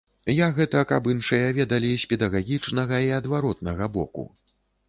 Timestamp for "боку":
4.01-4.27